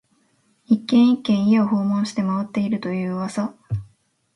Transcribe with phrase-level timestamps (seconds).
[0.65, 3.53] 一軒、一軒、家を訪問して回っていると言う噂